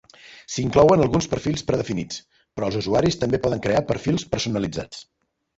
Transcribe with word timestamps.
S'inclouen 0.53 1.03
alguns 1.05 1.27
perfils 1.33 1.65
predefinits, 1.67 2.19
però 2.57 2.71
els 2.71 2.79
usuaris 2.81 3.21
també 3.25 3.41
poden 3.45 3.63
crear 3.67 3.85
perfils 3.93 4.29
personalitzats. 4.33 5.07